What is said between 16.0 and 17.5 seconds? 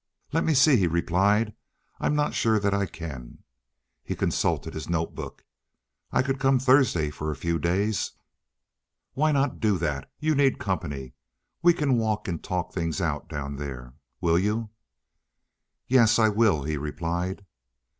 I will," he replied.